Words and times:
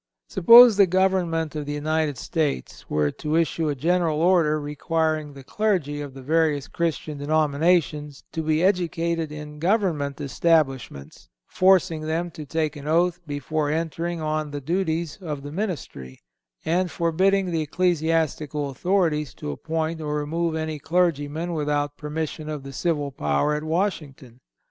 Suppose 0.27 0.77
the 0.77 0.87
government 0.87 1.55
of 1.55 1.67
the 1.67 1.73
United 1.73 2.17
States 2.17 2.89
were 2.89 3.11
to 3.11 3.35
issue 3.35 3.69
a 3.69 3.75
general 3.75 4.19
order 4.19 4.59
requiring 4.59 5.31
the 5.33 5.43
clergy 5.43 6.01
of 6.01 6.15
the 6.15 6.23
various 6.23 6.67
Christian 6.67 7.19
denominations 7.19 8.23
to 8.31 8.41
be 8.41 8.63
educated 8.63 9.31
in 9.31 9.59
government 9.59 10.19
establishments, 10.19 11.29
forcing 11.45 12.01
them 12.01 12.31
to 12.31 12.47
take 12.47 12.75
an 12.75 12.87
oath 12.87 13.19
before 13.27 13.69
entering 13.69 14.19
on 14.19 14.49
the 14.49 14.59
duties 14.59 15.19
of 15.21 15.43
the 15.43 15.51
ministry, 15.51 16.19
and 16.65 16.89
forbidding 16.89 17.51
the 17.51 17.61
ecclesiastical 17.61 18.71
authorities 18.71 19.35
to 19.35 19.51
appoint 19.51 20.01
or 20.01 20.15
remove 20.15 20.55
any 20.55 20.79
clergyman 20.79 21.53
without 21.53 21.95
permission 21.95 22.49
of 22.49 22.63
the 22.63 22.73
civil 22.73 23.11
power 23.11 23.53
at 23.53 23.63
Washington. 23.63 24.39